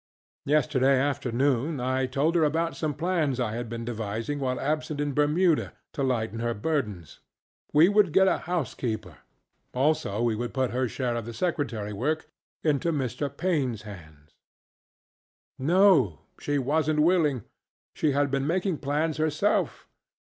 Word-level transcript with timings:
Yesterday 0.47 0.97
afternoon 0.99 1.79
I 1.79 2.07
told 2.07 2.33
her 2.33 2.43
about 2.43 2.75
some 2.75 2.95
plans 2.95 3.39
I 3.39 3.51
had 3.53 3.69
been 3.69 3.85
devising 3.85 4.39
while 4.39 4.59
absent 4.59 4.99
in 4.99 5.13
Bermuda, 5.13 5.73
to 5.93 6.01
lighten 6.01 6.39
her 6.39 6.55
burdens. 6.55 7.19
We 7.71 7.87
would 7.87 8.11
get 8.11 8.27
a 8.27 8.39
housekeeper; 8.39 9.17
also 9.75 10.23
we 10.23 10.35
would 10.35 10.55
put 10.55 10.71
her 10.71 10.87
share 10.87 11.15
of 11.15 11.25
the 11.25 11.35
secretary 11.35 11.93
work 11.93 12.25
into 12.63 12.91
Mr. 12.91 13.29
PaineŌĆÖs 13.29 13.81
hands. 13.83 14.29
NoŌĆöshe 15.61 16.17
wasnŌĆÖt 16.39 16.97
willing. 17.05 17.43
She 17.93 18.13
had 18.13 18.31
been 18.31 18.47
making 18.47 18.79
plans 18.79 19.17
herself. 19.17 19.87